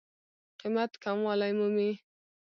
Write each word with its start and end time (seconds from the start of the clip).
قېمت 0.59 0.91
کموالی 1.03 1.51
مومي. 1.59 1.91